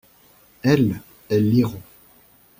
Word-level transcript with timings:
Elles, 0.63 0.99
elles 1.29 1.47
liront. 1.51 1.83